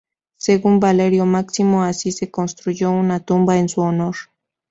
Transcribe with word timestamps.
Según 0.37 0.79
Valerio 0.79 1.27
Máximo, 1.27 1.83
allí 1.83 2.11
se 2.11 2.31
construyo 2.31 2.89
una 2.89 3.19
tumba 3.19 3.59
en 3.59 3.69
su 3.69 3.81
honor. 3.81 4.15